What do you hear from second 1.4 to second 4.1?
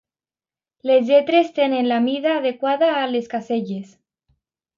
tenen la mida adequada a les caselles.